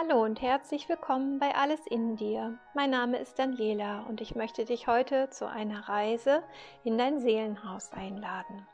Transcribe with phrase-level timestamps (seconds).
[0.00, 2.58] Hallo und herzlich willkommen bei Alles in dir.
[2.72, 6.42] Mein Name ist Daniela und ich möchte dich heute zu einer Reise
[6.84, 8.66] in dein Seelenhaus einladen.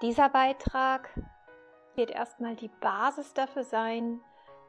[0.00, 1.10] Dieser Beitrag
[1.94, 4.20] wird erstmal die Basis dafür sein,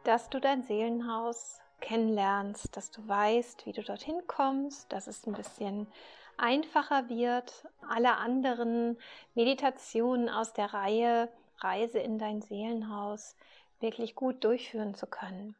[0.03, 5.33] dass du dein Seelenhaus kennenlernst, dass du weißt, wie du dorthin kommst, dass es ein
[5.33, 5.87] bisschen
[6.35, 8.97] einfacher wird, alle anderen
[9.35, 11.29] Meditationen aus der Reihe
[11.59, 13.37] Reise in dein Seelenhaus
[13.79, 15.55] wirklich gut durchführen zu können.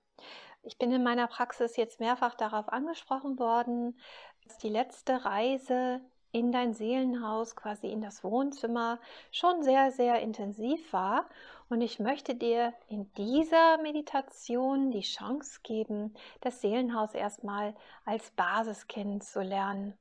[0.64, 3.98] Ich bin in meiner Praxis jetzt mehrfach darauf angesprochen worden,
[4.44, 9.00] dass die letzte Reise in dein Seelenhaus, quasi in das Wohnzimmer,
[9.32, 11.26] schon sehr, sehr intensiv war.
[11.70, 17.76] Und ich möchte dir in dieser Meditation die Chance geben, das Seelenhaus erstmal
[18.06, 19.94] als Basis kennenzulernen.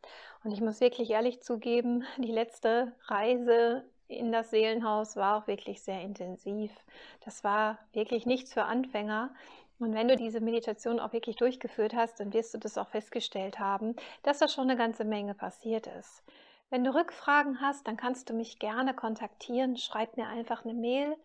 [0.45, 5.83] Und ich muss wirklich ehrlich zugeben, die letzte Reise in das Seelenhaus war auch wirklich
[5.83, 6.71] sehr intensiv.
[7.25, 9.35] Das war wirklich nichts für Anfänger.
[9.79, 13.59] Und wenn du diese Meditation auch wirklich durchgeführt hast, dann wirst du das auch festgestellt
[13.59, 16.23] haben, dass da schon eine ganze Menge passiert ist.
[16.71, 19.77] Wenn du Rückfragen hast, dann kannst du mich gerne kontaktieren.
[19.77, 21.17] Schreib mir einfach eine Mail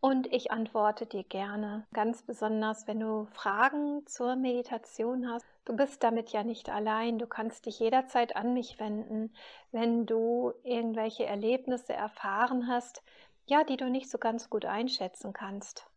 [0.00, 1.86] und ich antworte dir gerne.
[1.92, 5.46] Ganz besonders, wenn du Fragen zur Meditation hast.
[5.66, 7.18] Du bist damit ja nicht allein.
[7.18, 9.32] Du kannst dich jederzeit an mich wenden,
[9.72, 13.02] wenn du irgendwelche Erlebnisse erfahren hast,
[13.46, 15.89] ja, die du nicht so ganz gut einschätzen kannst.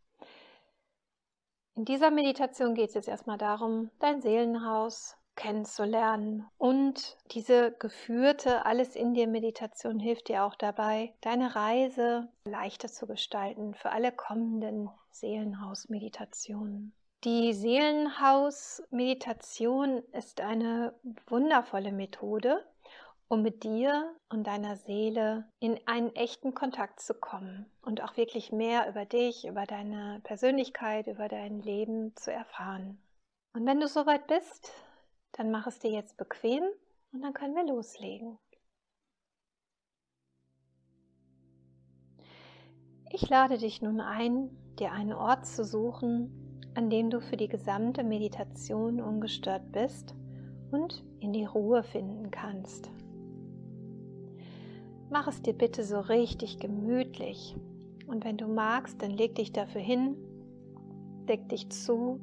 [1.76, 6.48] In dieser Meditation geht es jetzt erstmal darum, dein Seelenhaus kennenzulernen.
[6.58, 13.08] Und diese geführte Alles in dir Meditation hilft dir auch dabei, deine Reise leichter zu
[13.08, 16.94] gestalten für alle kommenden Seelenhaus-Meditationen.
[17.24, 20.94] Die Seelenhaus-Meditation ist eine
[21.28, 22.64] wundervolle Methode,
[23.28, 28.52] um mit dir und deiner Seele in einen echten Kontakt zu kommen und auch wirklich
[28.52, 33.02] mehr über dich, über deine Persönlichkeit, über dein Leben zu erfahren.
[33.54, 34.72] Und wenn du soweit bist,
[35.34, 36.64] dann mach es dir jetzt bequem
[37.12, 38.38] und dann können wir loslegen.
[43.12, 47.48] Ich lade dich nun ein, dir einen Ort zu suchen, an dem du für die
[47.48, 50.16] gesamte Meditation ungestört bist
[50.72, 52.90] und in die Ruhe finden kannst.
[55.14, 57.56] Mach es dir bitte so richtig gemütlich
[58.08, 60.18] und wenn du magst, dann leg dich dafür hin,
[61.30, 62.20] deck dich zu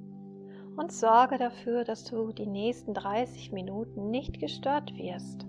[0.77, 5.47] und sorge dafür, dass du die nächsten 30 Minuten nicht gestört wirst.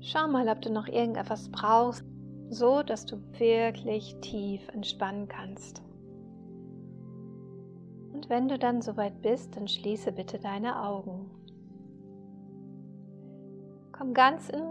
[0.00, 2.06] Schau mal, ob du noch irgendetwas brauchst,
[2.48, 5.82] so dass du wirklich tief entspannen kannst.
[8.14, 11.37] Und wenn du dann soweit bist, dann schließe bitte deine Augen.
[13.98, 14.62] Komm ganz in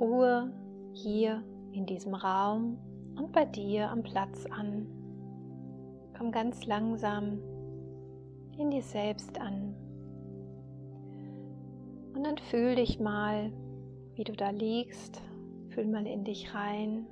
[0.00, 0.50] Ruhe
[0.94, 2.78] hier in diesem Raum
[3.14, 4.86] und bei dir am Platz an.
[6.16, 7.40] Komm ganz langsam
[8.56, 9.74] in dir selbst an.
[12.14, 13.52] Und dann fühl dich mal,
[14.14, 15.20] wie du da liegst.
[15.68, 17.06] Fühl mal in dich rein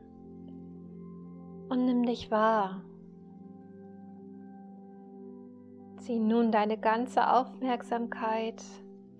[1.68, 2.82] und nimm dich wahr.
[5.98, 8.64] Zieh nun deine ganze Aufmerksamkeit,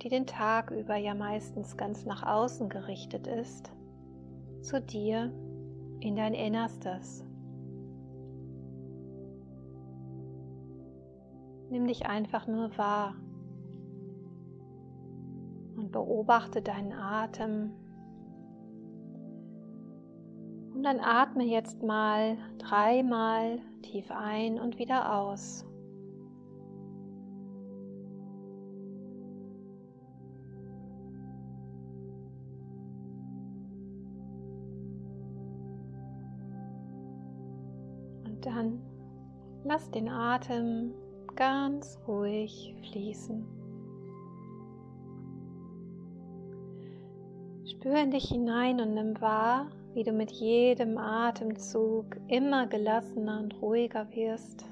[0.03, 3.73] die den Tag über ja meistens ganz nach außen gerichtet ist,
[4.63, 5.33] zu dir
[6.01, 7.25] in dein Innerstes.
[11.71, 13.15] Nimm dich einfach nur wahr
[15.77, 17.73] und beobachte deinen Atem.
[20.75, 25.68] Und dann atme jetzt mal dreimal tief ein und wieder aus.
[38.49, 38.81] Dann
[39.65, 40.93] lass den Atem
[41.37, 43.45] ganz ruhig fließen.
[47.67, 53.61] Spür in dich hinein und nimm wahr, wie du mit jedem Atemzug immer gelassener und
[53.61, 54.65] ruhiger wirst,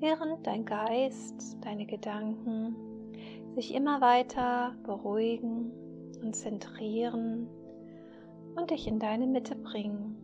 [0.00, 2.74] während dein Geist, deine Gedanken
[3.54, 5.72] sich immer weiter beruhigen
[6.22, 7.48] und zentrieren
[8.56, 10.17] und dich in deine Mitte bringen.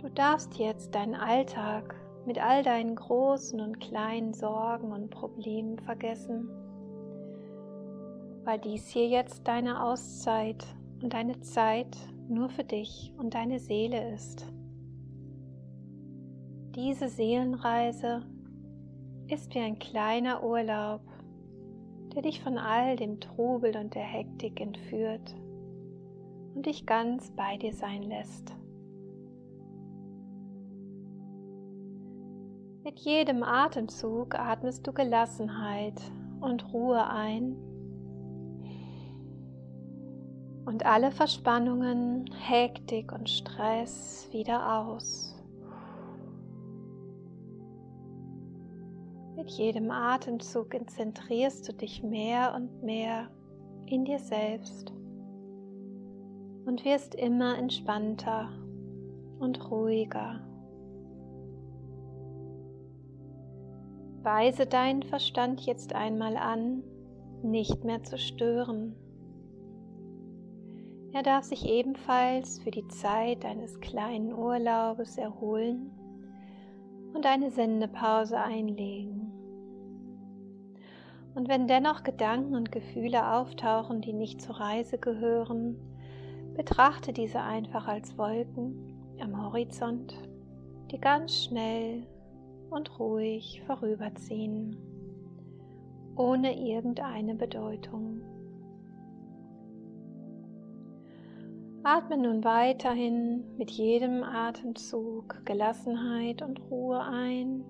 [0.00, 6.48] Du darfst jetzt deinen Alltag mit all deinen großen und kleinen Sorgen und Problemen vergessen,
[8.44, 10.64] weil dies hier jetzt deine Auszeit
[11.02, 11.96] und deine Zeit
[12.28, 14.46] nur für dich und deine Seele ist.
[16.76, 18.22] Diese Seelenreise
[19.26, 21.00] ist wie ein kleiner Urlaub,
[22.14, 25.34] der dich von all dem Trubel und der Hektik entführt
[26.54, 28.57] und dich ganz bei dir sein lässt.
[32.88, 36.00] Mit jedem Atemzug atmest du Gelassenheit
[36.40, 37.54] und Ruhe ein
[40.64, 45.36] und alle Verspannungen, Hektik und Stress wieder aus.
[49.36, 53.28] Mit jedem Atemzug zentrierst du dich mehr und mehr
[53.84, 54.94] in dir selbst
[56.64, 58.48] und wirst immer entspannter
[59.40, 60.47] und ruhiger.
[64.28, 66.82] Weise deinen Verstand jetzt einmal an,
[67.42, 68.94] nicht mehr zu stören.
[71.14, 75.90] Er darf sich ebenfalls für die Zeit eines kleinen Urlaubes erholen
[77.14, 79.32] und eine Sendepause einlegen.
[81.34, 85.78] Und wenn dennoch Gedanken und Gefühle auftauchen, die nicht zur Reise gehören,
[86.54, 88.92] betrachte diese einfach als Wolken
[89.22, 90.14] am Horizont,
[90.90, 92.06] die ganz schnell
[92.70, 94.76] und ruhig vorüberziehen,
[96.16, 98.22] ohne irgendeine Bedeutung.
[101.84, 107.64] Atme nun weiterhin mit jedem Atemzug Gelassenheit und Ruhe ein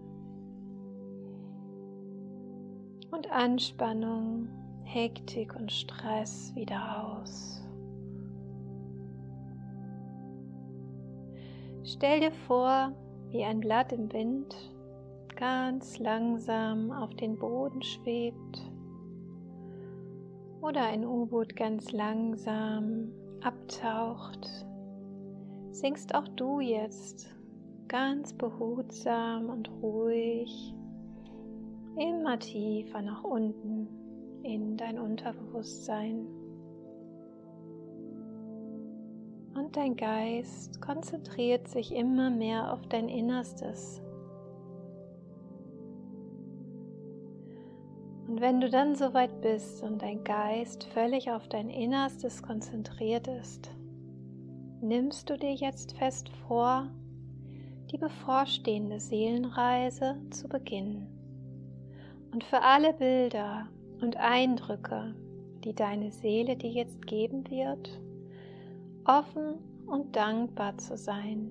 [3.11, 4.49] und Anspannung,
[4.85, 7.63] Hektik und Stress wieder aus.
[11.85, 12.93] Stell dir vor,
[13.31, 14.55] wie ein Blatt im Wind
[15.39, 18.61] ganz langsam auf den Boden schwebt
[20.61, 24.67] oder ein U-Boot ganz langsam abtaucht,
[25.71, 27.33] sinkst auch du jetzt
[27.87, 30.75] ganz behutsam und ruhig
[31.97, 33.87] immer tiefer nach unten
[34.43, 36.27] in dein Unterbewusstsein.
[39.55, 44.03] Und dein Geist konzentriert sich immer mehr auf dein Innerstes.
[48.39, 53.27] Und wenn du dann so weit bist und dein Geist völlig auf dein Innerstes konzentriert
[53.27, 53.69] ist,
[54.81, 56.87] nimmst du dir jetzt fest vor,
[57.91, 61.09] die bevorstehende Seelenreise zu beginnen.
[62.33, 63.67] Und für alle Bilder
[64.01, 65.17] und Eindrücke,
[65.65, 67.91] die deine Seele dir jetzt geben wird,
[69.05, 69.55] offen
[69.89, 71.51] und dankbar zu sein.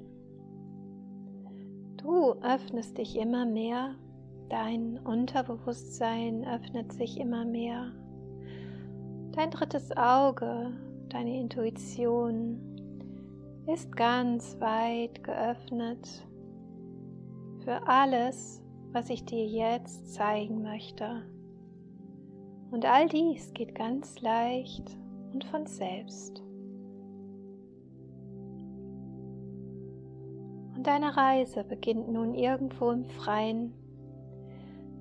[1.97, 3.95] Du öffnest dich immer mehr
[4.49, 7.91] Dein Unterbewusstsein öffnet sich immer mehr.
[9.33, 10.71] Dein drittes Auge,
[11.09, 12.59] deine Intuition
[13.67, 16.25] ist ganz weit geöffnet
[17.65, 18.63] für alles,
[18.94, 21.23] was ich dir jetzt zeigen möchte.
[22.71, 24.97] Und all dies geht ganz leicht
[25.33, 26.41] und von selbst.
[30.75, 33.73] Und deine Reise beginnt nun irgendwo im Freien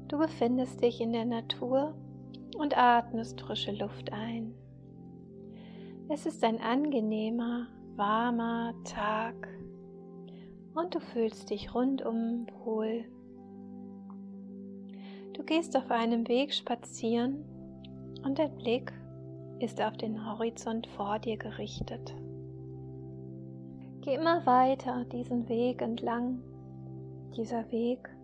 [0.08, 1.94] Du befindest dich in der Natur
[2.56, 4.54] und atmest frische Luft ein.
[6.08, 9.48] Es ist ein angenehmer, warmer Tag
[10.74, 13.04] und du fühlst dich rundum wohl.
[15.32, 17.44] Du gehst auf einem Weg spazieren
[18.24, 18.92] und der Blick
[19.58, 22.14] ist auf den Horizont vor dir gerichtet.
[24.02, 26.40] Geh immer weiter diesen Weg entlang.
[27.36, 28.15] Dieser Weg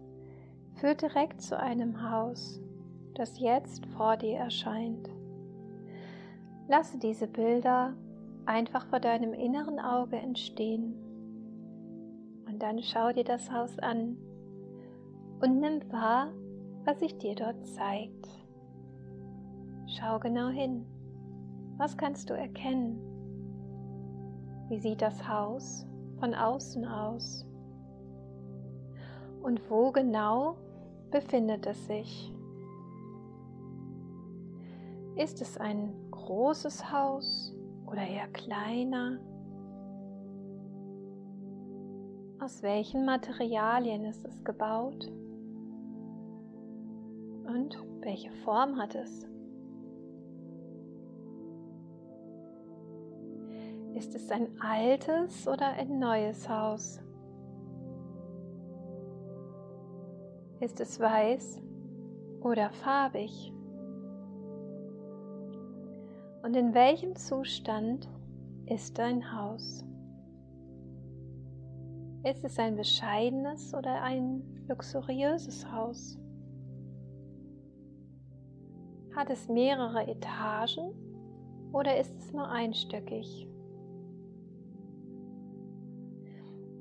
[0.83, 2.61] führt direkt zu einem Haus,
[3.15, 5.09] das jetzt vor dir erscheint.
[6.67, 7.95] Lasse diese Bilder
[8.47, 10.97] einfach vor deinem inneren Auge entstehen.
[12.49, 14.17] Und dann schau dir das Haus an
[15.41, 16.33] und nimm wahr,
[16.85, 18.27] was sich dir dort zeigt.
[19.87, 20.85] Schau genau hin.
[21.77, 22.99] Was kannst du erkennen?
[24.69, 25.87] Wie sieht das Haus
[26.19, 27.47] von außen aus?
[29.45, 30.57] Und wo genau
[31.13, 32.35] befindet es sich?
[35.15, 37.55] Ist es ein großes Haus
[37.87, 39.21] oder eher kleiner?
[42.41, 45.13] Aus welchen Materialien ist es gebaut?
[47.45, 49.29] Und welche Form hat es?
[53.95, 57.01] Ist es ein altes oder ein neues Haus?
[60.63, 61.61] Ist es weiß
[62.41, 63.53] oder farbig?
[66.45, 68.09] Und in welchem Zustand
[68.67, 69.85] ist dein Haus?
[72.23, 76.17] Ist es ein bescheidenes oder ein luxuriöses Haus?
[79.17, 80.93] Hat es mehrere Etagen
[81.73, 83.49] oder ist es nur einstöckig?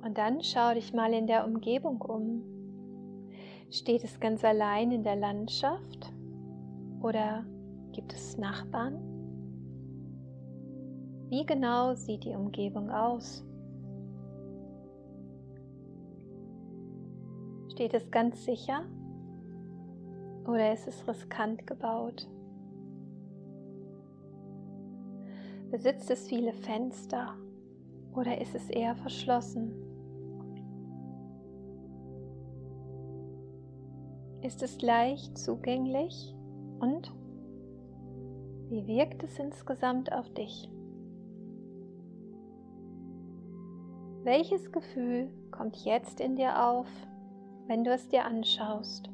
[0.04, 2.51] Und dann schau dich mal in der Umgebung um.
[3.72, 6.12] Steht es ganz allein in der Landschaft
[7.02, 7.46] oder
[7.94, 9.00] gibt es Nachbarn?
[11.30, 13.46] Wie genau sieht die Umgebung aus?
[17.72, 18.82] Steht es ganz sicher
[20.46, 22.28] oder ist es riskant gebaut?
[25.72, 27.38] Besitzt es viele Fenster
[28.14, 29.91] oder ist es eher verschlossen?
[34.42, 36.36] Ist es leicht zugänglich
[36.80, 37.14] und
[38.70, 40.68] wie wirkt es insgesamt auf dich?
[44.24, 46.88] Welches Gefühl kommt jetzt in dir auf,
[47.68, 49.12] wenn du es dir anschaust?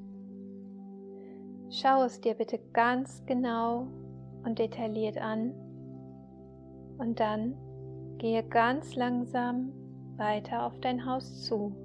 [1.70, 3.88] Schau es dir bitte ganz genau
[4.46, 5.54] und detailliert an
[7.00, 7.58] und dann
[8.18, 9.74] gehe ganz langsam
[10.16, 11.76] weiter auf dein Haus zu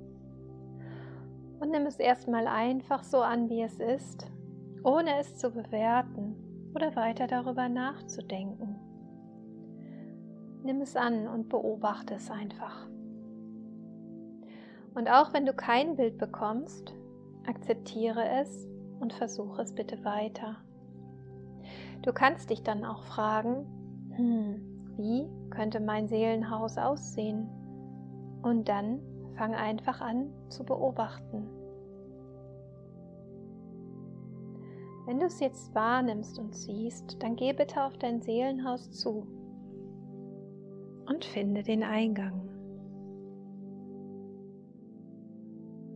[1.63, 4.27] und nimm es erstmal einfach so an, wie es ist,
[4.83, 6.35] ohne es zu bewerten
[6.75, 8.81] oder weiter darüber nachzudenken.
[10.65, 12.89] Nimm es an und beobachte es einfach.
[14.97, 16.97] Und auch wenn du kein Bild bekommst,
[17.47, 18.67] akzeptiere es
[18.99, 20.57] und versuche es bitte weiter.
[22.03, 23.67] Du kannst dich dann auch fragen,
[24.17, 27.49] hm, wie könnte mein Seelenhaus aussehen?
[28.43, 28.99] Und dann
[29.43, 31.49] fang einfach an zu beobachten.
[35.05, 39.27] Wenn du es jetzt wahrnimmst und siehst, dann geh bitte auf dein Seelenhaus zu
[41.09, 42.49] und finde den Eingang.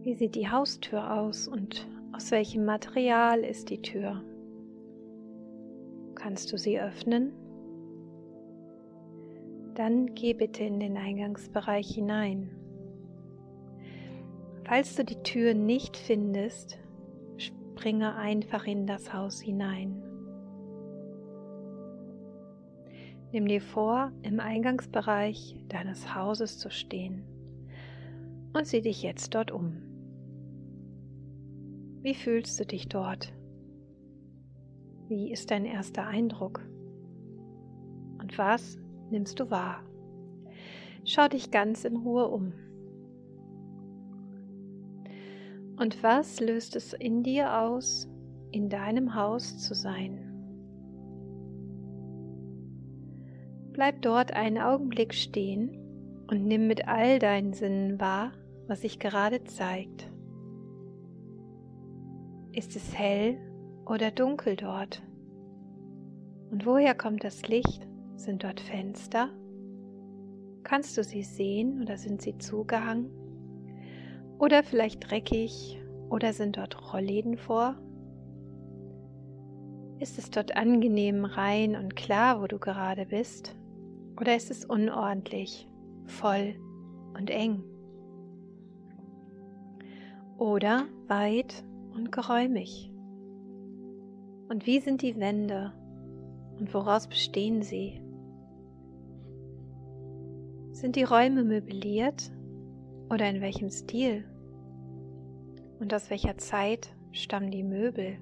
[0.02, 4.24] Wie sieht die Haustür aus und aus welchem Material ist die Tür?
[6.16, 7.32] Kannst du sie öffnen?
[9.74, 12.65] Dann geh bitte in den Eingangsbereich hinein.
[14.68, 16.76] Falls du die Tür nicht findest,
[17.36, 20.02] springe einfach in das Haus hinein.
[23.30, 27.22] Nimm dir vor, im Eingangsbereich deines Hauses zu stehen
[28.54, 29.82] und sieh dich jetzt dort um.
[32.02, 33.32] Wie fühlst du dich dort?
[35.06, 36.60] Wie ist dein erster Eindruck?
[38.18, 38.80] Und was
[39.10, 39.84] nimmst du wahr?
[41.04, 42.65] Schau dich ganz in Ruhe um.
[45.78, 48.08] Und was löst es in dir aus,
[48.50, 50.26] in deinem Haus zu sein?
[53.72, 55.76] Bleib dort einen Augenblick stehen
[56.28, 58.32] und nimm mit all deinen Sinnen wahr,
[58.66, 60.10] was sich gerade zeigt.
[62.52, 63.36] Ist es hell
[63.84, 65.02] oder dunkel dort?
[66.50, 67.86] Und woher kommt das Licht?
[68.16, 69.28] Sind dort Fenster?
[70.62, 73.10] Kannst du sie sehen oder sind sie zugehangen?
[74.38, 77.76] Oder vielleicht dreckig oder sind dort Rollläden vor?
[79.98, 83.56] Ist es dort angenehm, rein und klar, wo du gerade bist?
[84.20, 85.68] Oder ist es unordentlich,
[86.04, 86.54] voll
[87.16, 87.64] und eng?
[90.36, 91.64] Oder weit
[91.94, 92.92] und geräumig?
[94.48, 95.72] Und wie sind die Wände
[96.58, 98.02] und woraus bestehen sie?
[100.72, 102.30] Sind die Räume möbliert
[103.10, 104.24] oder in welchem Stil?
[105.78, 108.18] Und aus welcher Zeit stammen die Möbel?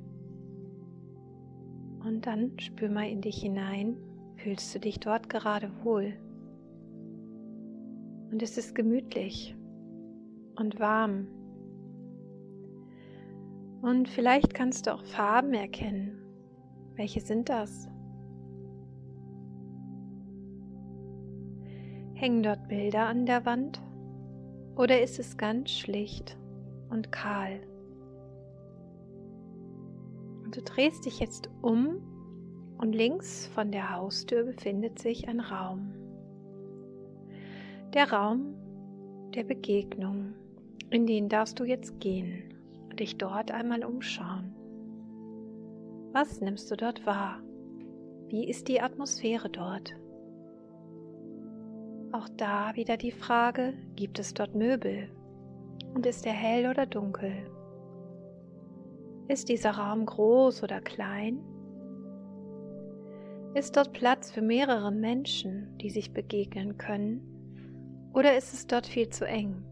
[2.05, 3.97] Und dann spür mal in dich hinein,
[4.37, 6.15] fühlst du dich dort gerade wohl?
[8.31, 9.57] Und es ist gemütlich
[10.57, 11.29] und warm.
[13.81, 16.19] Und vielleicht kannst du auch Farben erkennen.
[16.97, 17.89] Welche sind das?
[22.15, 23.84] Hängen dort Bilder an der Wand?
[24.77, 26.37] Oder ist es ganz schlicht
[26.91, 27.61] und kahl?
[30.43, 32.03] Und du drehst dich jetzt um
[32.79, 35.95] und links von der Haustür befindet sich ein Raum.
[37.95, 38.55] Der Raum
[39.35, 40.35] der Begegnung,
[40.91, 42.55] in den darfst du jetzt gehen
[42.91, 44.55] und dich dort einmal umschauen.
[46.13, 47.41] Was nimmst du dort wahr?
[48.29, 49.95] Wie ist die Atmosphäre dort?
[52.15, 55.09] Auch da wieder die Frage, gibt es dort Möbel?
[55.95, 57.51] Und ist er hell oder dunkel?
[59.27, 61.41] Ist dieser Raum groß oder klein?
[63.55, 68.11] Ist dort Platz für mehrere Menschen, die sich begegnen können?
[68.13, 69.65] Oder ist es dort viel zu eng?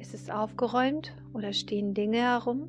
[0.00, 2.68] Ist es aufgeräumt oder stehen Dinge herum?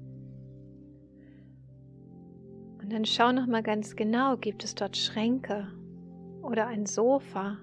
[2.79, 5.67] Und dann schau noch mal ganz genau, gibt es dort Schränke
[6.41, 7.57] oder ein Sofa,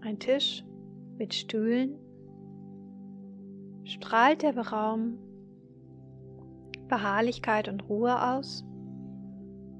[0.00, 0.64] ein Tisch
[1.18, 1.98] mit Stühlen?
[3.84, 5.18] Strahlt der Raum
[6.88, 8.64] Beharrlichkeit und Ruhe aus?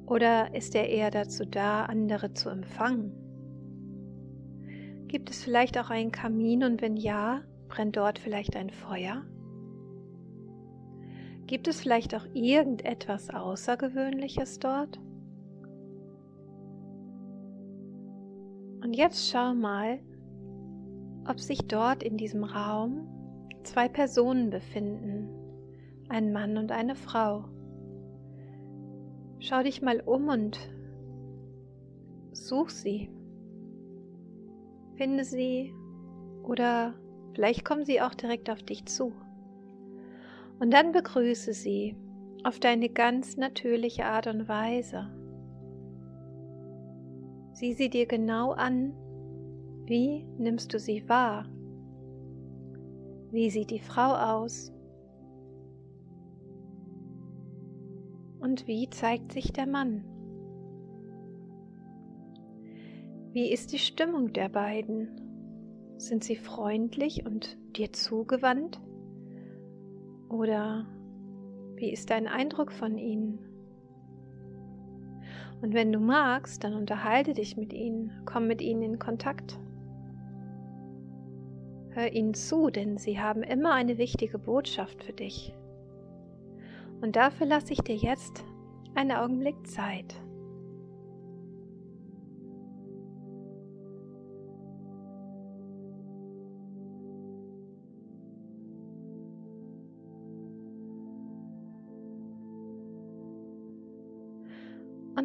[0.07, 3.13] Oder ist er eher dazu da, andere zu empfangen?
[5.09, 9.25] Gibt es vielleicht auch einen Kamin und wenn ja, brennt dort vielleicht ein Feuer?
[11.47, 14.99] Gibt es vielleicht auch irgendetwas Außergewöhnliches dort?
[18.87, 19.99] Und jetzt schau mal,
[21.29, 23.09] ob sich dort in diesem Raum
[23.65, 25.29] zwei Personen befinden,
[26.09, 27.47] ein Mann und eine Frau.
[29.41, 30.61] Schau dich mal um und
[32.31, 33.11] such sie.
[34.95, 35.75] Finde sie
[36.45, 36.95] oder
[37.35, 39.13] vielleicht kommen sie auch direkt auf dich zu.
[40.61, 41.97] Und dann begrüße sie
[42.45, 45.11] auf deine ganz natürliche Art und Weise.
[47.57, 48.93] Sieh sie dir genau an.
[49.87, 51.49] Wie nimmst du sie wahr?
[53.31, 54.75] Wie sieht die Frau aus?
[58.41, 60.05] Und wie zeigt sich der Mann?
[63.33, 65.09] Wie ist die Stimmung der beiden?
[65.97, 68.83] Sind sie freundlich und dir zugewandt?
[70.29, 70.87] Oder
[71.77, 73.56] wie ist dein Eindruck von ihnen?
[75.63, 79.59] Und wenn du magst, dann unterhalte dich mit ihnen, komm mit ihnen in Kontakt.
[81.91, 85.55] Hör ihnen zu, denn sie haben immer eine wichtige Botschaft für dich.
[87.01, 88.45] Und dafür lasse ich dir jetzt
[88.95, 90.15] einen Augenblick Zeit.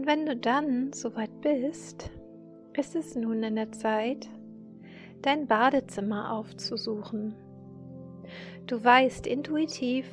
[0.02, 2.10] Und wenn du dann soweit bist,
[2.76, 4.28] ist es nun an der Zeit,
[5.22, 7.36] dein Badezimmer aufzusuchen.
[8.66, 10.08] Du weißt intuitiv,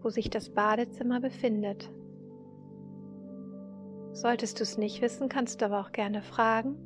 [0.00, 1.90] wo sich das Badezimmer befindet.
[4.12, 6.76] Solltest du es nicht wissen, kannst du aber auch gerne fragen,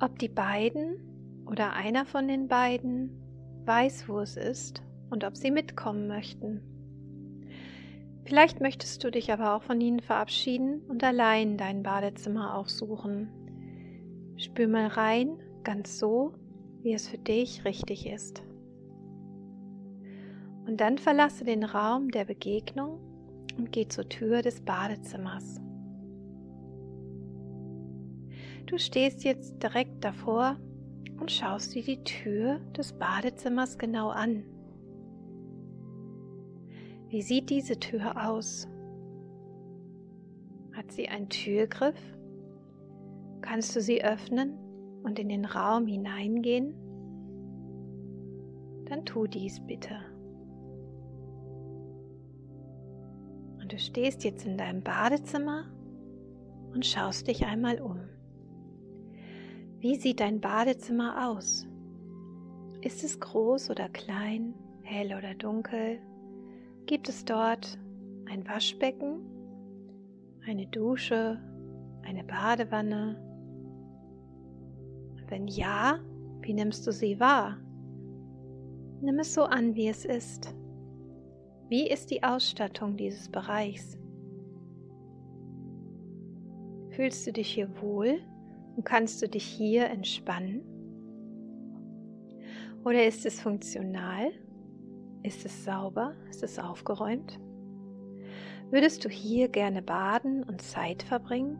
[0.00, 3.10] ob die beiden oder einer von den beiden
[3.66, 6.77] weiß, wo es ist und ob sie mitkommen möchten.
[8.28, 13.30] Vielleicht möchtest du dich aber auch von ihnen verabschieden und allein dein Badezimmer aufsuchen.
[14.36, 16.34] Spür mal rein, ganz so,
[16.82, 18.42] wie es für dich richtig ist.
[20.66, 23.00] Und dann verlasse den Raum der Begegnung
[23.56, 25.62] und geh zur Tür des Badezimmers.
[28.66, 30.58] Du stehst jetzt direkt davor
[31.18, 34.44] und schaust dir die Tür des Badezimmers genau an.
[37.08, 38.68] Wie sieht diese Tür aus?
[40.74, 41.98] Hat sie einen Türgriff?
[43.40, 44.58] Kannst du sie öffnen
[45.02, 46.74] und in den Raum hineingehen?
[48.84, 49.96] Dann tu dies bitte.
[53.58, 55.64] Und du stehst jetzt in deinem Badezimmer
[56.74, 58.00] und schaust dich einmal um.
[59.78, 61.66] Wie sieht dein Badezimmer aus?
[62.82, 66.00] Ist es groß oder klein, hell oder dunkel?
[66.88, 67.78] Gibt es dort
[68.30, 69.20] ein Waschbecken,
[70.46, 71.38] eine Dusche,
[72.02, 73.14] eine Badewanne?
[75.28, 75.98] Wenn ja,
[76.40, 77.58] wie nimmst du sie wahr?
[79.02, 80.56] Nimm es so an, wie es ist.
[81.68, 83.98] Wie ist die Ausstattung dieses Bereichs?
[86.92, 88.18] Fühlst du dich hier wohl
[88.76, 90.62] und kannst du dich hier entspannen?
[92.82, 94.30] Oder ist es funktional
[95.22, 96.14] ist es sauber?
[96.30, 97.38] Ist es aufgeräumt?
[98.70, 101.58] Würdest du hier gerne baden und Zeit verbringen?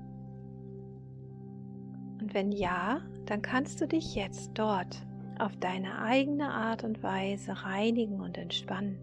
[2.21, 5.03] Und wenn ja, dann kannst du dich jetzt dort
[5.39, 8.99] auf deine eigene Art und Weise reinigen und entspannen.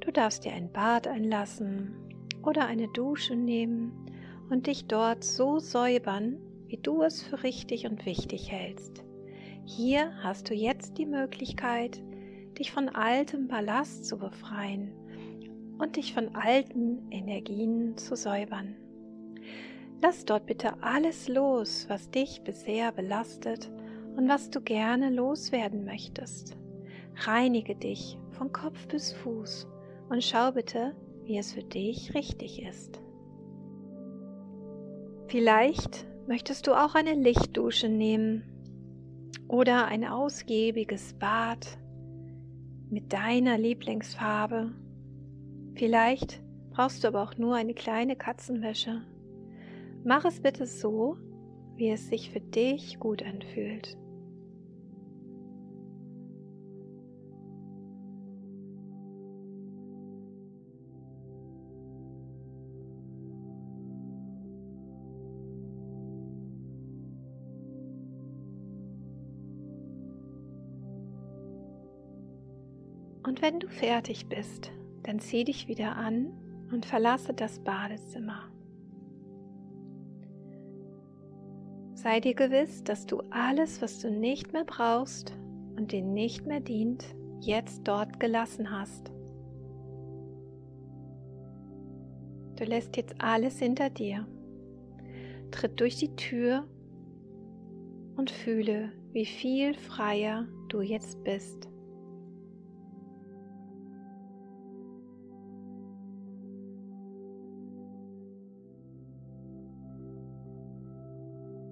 [0.00, 1.94] Du darfst dir ein Bad einlassen
[2.42, 3.92] oder eine Dusche nehmen
[4.50, 9.04] und dich dort so säubern, wie du es für richtig und wichtig hältst.
[9.64, 12.02] Hier hast du jetzt die Möglichkeit,
[12.60, 14.92] dich von altem Ballast zu befreien
[15.78, 18.76] und dich von alten Energien zu säubern.
[20.02, 23.70] Lass dort bitte alles los, was dich bisher belastet
[24.14, 26.58] und was du gerne loswerden möchtest.
[27.16, 29.66] Reinige dich von Kopf bis Fuß
[30.10, 30.94] und schau bitte,
[31.24, 33.00] wie es für dich richtig ist.
[35.28, 38.44] Vielleicht möchtest du auch eine Lichtdusche nehmen
[39.48, 41.79] oder ein ausgiebiges Bad
[42.90, 44.72] mit deiner Lieblingsfarbe.
[45.74, 49.02] Vielleicht brauchst du aber auch nur eine kleine Katzenwäsche.
[50.04, 51.16] Mach es bitte so,
[51.76, 53.96] wie es sich für dich gut anfühlt.
[73.30, 74.72] Und wenn du fertig bist,
[75.04, 76.32] dann zieh dich wieder an
[76.72, 78.50] und verlasse das Badezimmer.
[81.94, 85.32] Sei dir gewiss, dass du alles, was du nicht mehr brauchst
[85.76, 87.04] und dir nicht mehr dient,
[87.38, 89.12] jetzt dort gelassen hast.
[92.56, 94.26] Du lässt jetzt alles hinter dir.
[95.52, 96.66] Tritt durch die Tür
[98.16, 101.69] und fühle, wie viel freier du jetzt bist.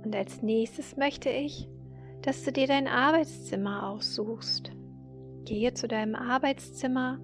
[0.09, 1.69] Und als nächstes möchte ich,
[2.23, 4.73] dass du dir dein Arbeitszimmer aussuchst.
[5.45, 7.21] Gehe zu deinem Arbeitszimmer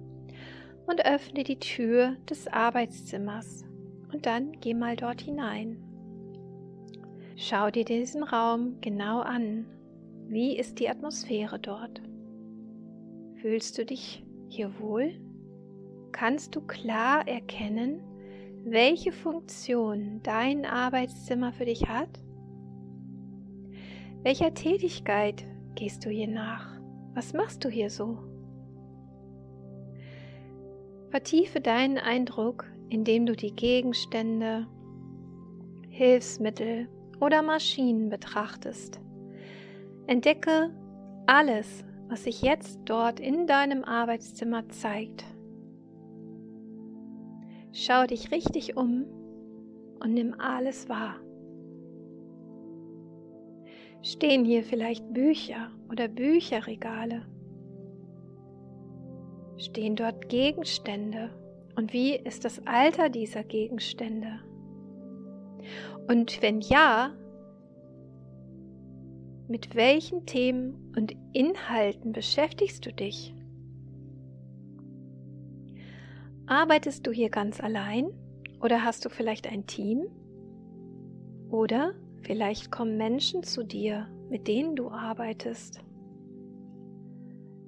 [0.85, 3.65] und öffne die Tür des Arbeitszimmers
[4.13, 5.81] und dann geh mal dort hinein.
[7.35, 9.65] Schau dir diesen Raum genau an.
[10.27, 12.03] Wie ist die Atmosphäre dort?
[13.41, 15.19] Fühlst du dich hier wohl?
[16.11, 18.03] Kannst du klar erkennen,
[18.63, 22.24] welche Funktion dein Arbeitszimmer für dich hat?
[24.25, 26.79] Welcher Tätigkeit gehst du hier nach?
[27.13, 28.17] Was machst du hier so?
[31.11, 34.65] Vertiefe deinen Eindruck, indem du die Gegenstände,
[35.89, 36.89] Hilfsmittel
[37.21, 38.99] oder Maschinen betrachtest.
[40.07, 40.75] Entdecke
[41.27, 45.23] alles, was sich jetzt dort in deinem Arbeitszimmer zeigt.
[47.73, 49.05] Schau dich richtig um
[49.99, 51.17] und nimm alles wahr.
[54.05, 57.25] Stehen hier vielleicht Bücher oder Bücherregale?
[59.57, 61.31] Stehen dort Gegenstände?
[61.75, 64.41] Und wie ist das Alter dieser Gegenstände?
[66.07, 67.15] Und wenn ja,
[69.47, 73.33] mit welchen Themen und Inhalten beschäftigst du dich?
[76.45, 78.11] Arbeitest du hier ganz allein
[78.61, 80.05] oder hast du vielleicht ein Team?
[81.49, 85.79] Oder Vielleicht kommen Menschen zu dir, mit denen du arbeitest.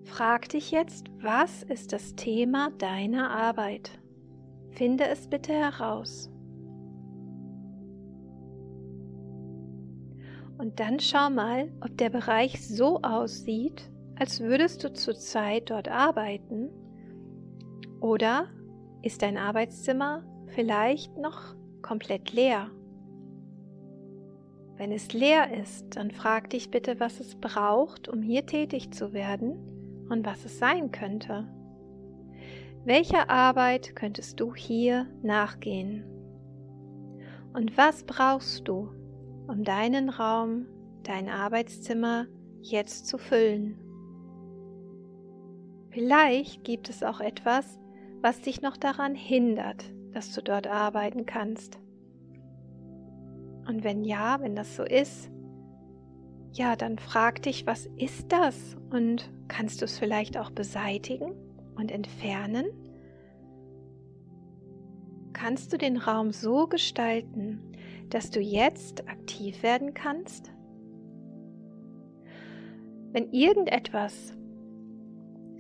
[0.04, 3.92] Frag dich jetzt, was ist das Thema deiner Arbeit?
[4.72, 6.32] Finde es bitte heraus.
[10.58, 16.72] Und dann schau mal, ob der Bereich so aussieht, als würdest du zurzeit dort arbeiten.
[18.02, 18.48] Oder
[19.04, 22.72] ist dein Arbeitszimmer vielleicht noch komplett leer?
[24.78, 29.12] Wenn es leer ist, dann frag dich bitte, was es braucht, um hier tätig zu
[29.12, 31.48] werden und was es sein könnte.
[32.86, 36.06] Welcher Arbeit könntest du hier nachgehen?
[37.54, 38.90] Und was brauchst du,
[39.48, 40.68] um deinen Raum,
[41.04, 42.28] dein Arbeitszimmer
[42.62, 43.80] jetzt zu füllen?
[45.90, 47.80] Vielleicht gibt es auch etwas,
[48.22, 51.80] was dich noch daran hindert, dass du dort arbeiten kannst.
[53.68, 55.30] Und wenn ja, wenn das so ist,
[56.54, 58.76] ja, dann frag dich, was ist das?
[58.90, 61.34] Und kannst du es vielleicht auch beseitigen
[61.76, 62.66] und entfernen?
[65.34, 67.62] Kannst du den Raum so gestalten,
[68.10, 70.52] dass du jetzt aktiv werden kannst?
[73.12, 74.34] Wenn irgendetwas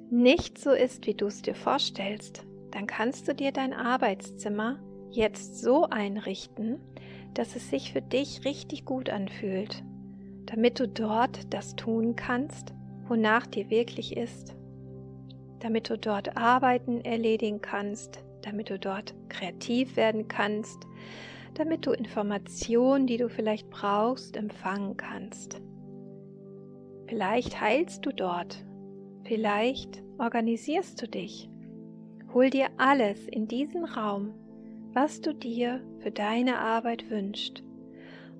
[0.10, 4.80] nicht so ist, wie du es dir vorstellst, dann kannst du dir dein Arbeitszimmer
[5.12, 6.80] jetzt so einrichten,
[7.38, 9.84] dass es sich für dich richtig gut anfühlt,
[10.47, 12.73] damit du dort das tun kannst,
[13.08, 14.56] wonach dir wirklich ist,
[15.60, 20.88] damit du dort Arbeiten erledigen kannst, damit du dort kreativ werden kannst,
[21.54, 25.62] damit du Informationen, die du vielleicht brauchst, empfangen kannst.
[27.06, 28.65] Vielleicht heilst du dort,
[29.26, 31.52] vielleicht organisierst du dich.
[32.34, 34.34] Hol dir alles in diesen Raum,
[34.97, 37.62] was du dir für deine Arbeit wünschst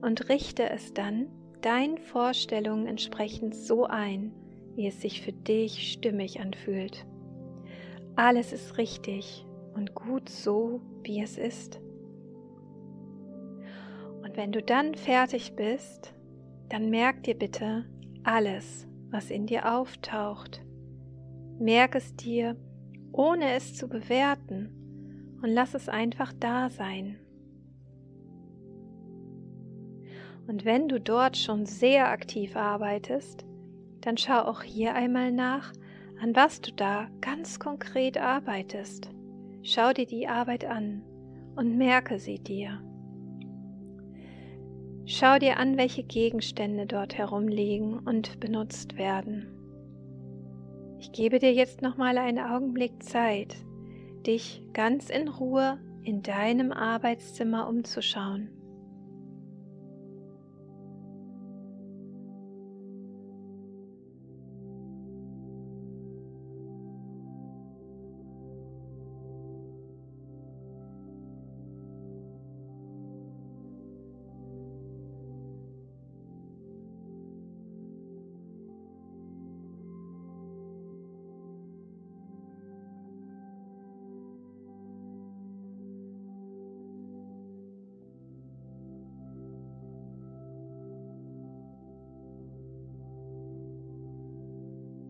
[0.02, 1.28] und richte es dann
[1.62, 4.34] deinen Vorstellungen entsprechend so ein,
[4.74, 7.06] wie es sich für dich stimmig anfühlt.
[8.16, 11.80] Alles ist richtig und gut so, wie es ist.
[14.24, 16.16] Und wenn du dann fertig bist,
[16.70, 17.86] dann merk dir bitte
[18.24, 20.66] alles, was in dir auftaucht.
[21.60, 22.56] Merk es dir,
[23.12, 24.87] ohne es zu bewerten
[25.42, 27.20] und lass es einfach da sein.
[30.48, 33.46] Und wenn du dort schon sehr aktiv arbeitest,
[34.02, 35.74] dann schau auch hier einmal nach,
[36.22, 39.10] an was du da ganz konkret arbeitest.
[39.62, 41.04] Schau dir die Arbeit an
[41.56, 42.82] und merke sie dir.
[45.06, 49.48] Schau dir an, welche Gegenstände dort herumliegen und benutzt werden.
[51.00, 53.56] Ich gebe dir jetzt noch mal einen Augenblick Zeit,
[54.28, 58.57] dich ganz in Ruhe in deinem Arbeitszimmer umzuschauen.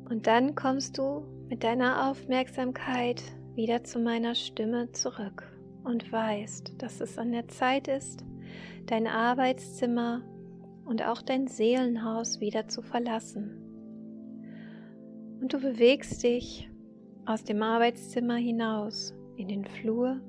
[0.10, 3.22] Und dann kommst du mit deiner Aufmerksamkeit
[3.56, 5.52] wieder zu meiner Stimme zurück
[5.84, 8.24] und weißt, dass es an der Zeit ist,
[8.86, 10.22] dein Arbeitszimmer
[10.86, 13.62] und auch dein Seelenhaus wieder zu verlassen.
[15.42, 16.70] Und du bewegst dich
[17.26, 20.22] aus dem Arbeitszimmer hinaus in den Flur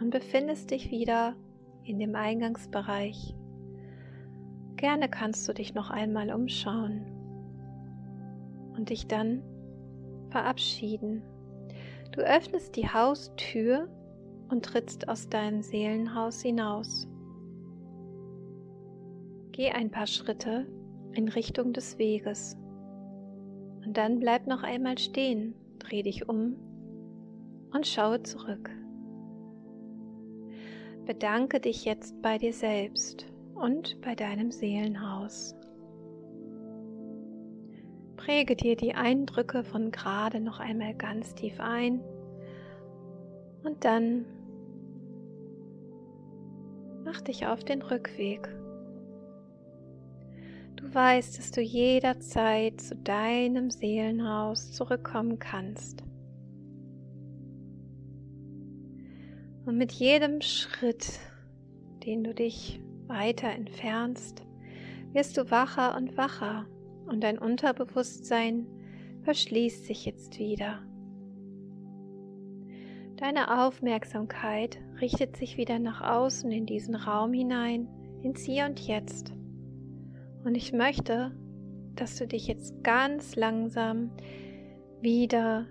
[0.00, 1.36] und befindest dich wieder
[1.84, 3.36] in dem Eingangsbereich.
[4.74, 7.13] Gerne kannst du dich noch einmal umschauen
[8.76, 9.42] und dich dann
[10.30, 11.22] verabschieden.
[12.12, 13.88] Du öffnest die Haustür
[14.48, 17.08] und trittst aus deinem Seelenhaus hinaus.
[19.52, 20.66] Geh ein paar Schritte
[21.12, 22.56] in Richtung des Weges
[23.84, 26.56] und dann bleib noch einmal stehen, dreh dich um
[27.72, 28.70] und schaue zurück.
[31.04, 35.54] Bedanke dich jetzt bei dir selbst und bei deinem Seelenhaus.
[38.24, 42.00] Präge dir die Eindrücke von gerade noch einmal ganz tief ein
[43.64, 44.24] und dann
[47.04, 48.48] mach dich auf den Rückweg.
[50.76, 56.02] Du weißt, dass du jederzeit zu deinem Seelenhaus zurückkommen kannst.
[59.66, 61.20] Und mit jedem Schritt,
[62.06, 64.46] den du dich weiter entfernst,
[65.12, 66.64] wirst du wacher und wacher
[67.06, 68.66] und dein Unterbewusstsein
[69.22, 70.82] verschließt sich jetzt wieder.
[73.16, 77.88] Deine Aufmerksamkeit richtet sich wieder nach außen in diesen Raum hinein,
[78.22, 79.32] ins Hier und Jetzt.
[80.44, 81.32] Und ich möchte,
[81.94, 84.10] dass du dich jetzt ganz langsam
[85.00, 85.66] wieder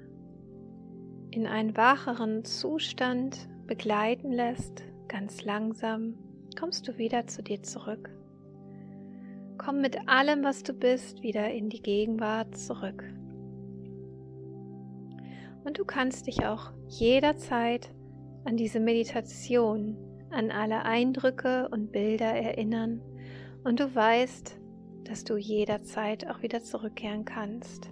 [1.32, 4.84] in einen wacheren Zustand begleiten lässt.
[5.08, 6.16] Ganz langsam
[6.58, 8.10] kommst du wieder zu dir zurück.
[9.64, 13.02] Komm mit allem, was du bist, wieder in die Gegenwart zurück.
[15.64, 17.90] Und du kannst dich auch jederzeit
[18.44, 19.96] an diese Meditation,
[20.32, 23.02] an alle Eindrücke und Bilder erinnern
[23.64, 24.60] und du weißt,
[25.06, 27.90] dass du jederzeit auch wieder zurückkehren kannst.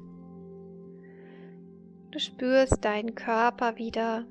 [2.11, 4.25] Du spürst deinen Körper wieder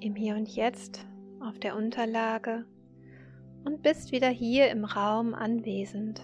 [0.00, 1.06] im Hier und Jetzt
[1.40, 2.66] auf der Unterlage
[3.64, 6.20] und bist wieder hier im Raum anwesend.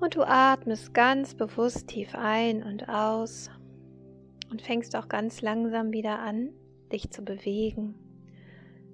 [0.00, 3.50] Und du atmest ganz bewusst tief ein und aus
[4.50, 6.50] und fängst auch ganz langsam wieder an,
[6.92, 7.94] dich zu bewegen.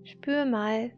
[0.05, 0.93] Spür mal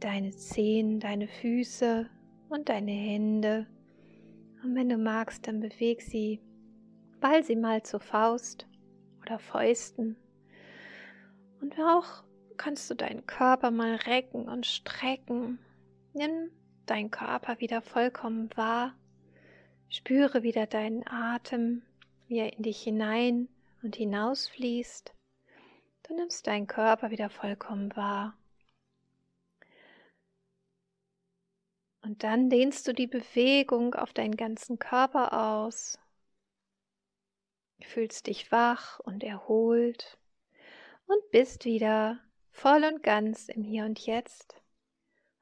[0.00, 2.08] deine Zehen, deine Füße
[2.48, 3.66] und deine Hände.
[4.62, 6.40] Und wenn du magst, dann beweg sie,
[7.20, 8.66] ball sie mal zur Faust
[9.22, 10.16] oder Fäusten.
[11.60, 12.24] Und auch
[12.56, 15.58] kannst du deinen Körper mal recken und strecken.
[16.12, 16.50] Nimm
[16.86, 18.94] deinen Körper wieder vollkommen wahr.
[19.88, 21.82] Spüre wieder deinen Atem,
[22.28, 23.48] wie er in dich hinein
[23.82, 25.12] und hinausfließt.
[26.04, 28.36] Du nimmst deinen Körper wieder vollkommen wahr.
[32.02, 35.98] Und dann dehnst du die Bewegung auf deinen ganzen Körper aus.
[37.80, 40.18] Fühlst dich wach und erholt
[41.06, 42.18] und bist wieder
[42.50, 44.61] voll und ganz im Hier und Jetzt.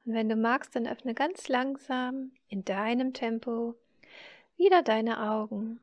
[0.05, 3.75] Und wenn du magst, dann öffne ganz langsam in deinem Tempo
[4.57, 5.79] wieder deine Augen.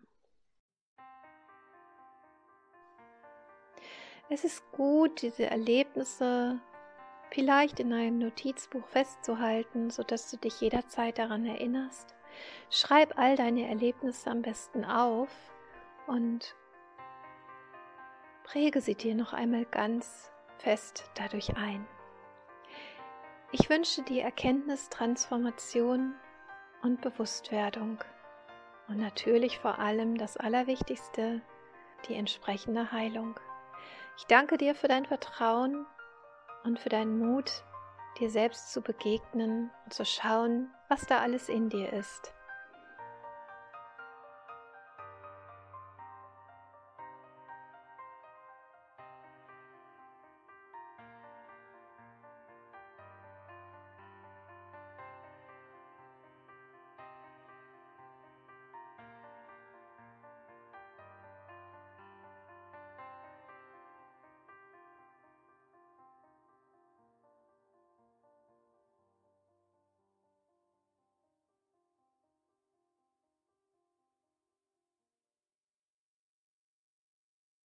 [4.30, 6.60] Es ist gut, diese Erlebnisse
[7.30, 12.14] vielleicht in einem Notizbuch festzuhalten, sodass du dich jederzeit daran erinnerst.
[12.70, 15.30] Schreib all deine Erlebnisse am besten auf
[16.06, 16.54] und
[18.44, 21.86] präge sie dir noch einmal ganz fest dadurch ein.
[23.50, 26.14] Ich wünsche dir Erkenntnis, Transformation
[26.82, 27.98] und Bewusstwerdung
[28.88, 31.40] und natürlich vor allem das Allerwichtigste,
[32.06, 33.40] die entsprechende Heilung.
[34.18, 35.86] Ich danke dir für dein Vertrauen
[36.64, 37.64] und für deinen Mut,
[38.20, 42.34] dir selbst zu begegnen und zu schauen, was da alles in dir ist.